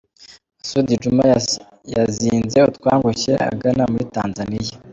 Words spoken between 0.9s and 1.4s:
Djuma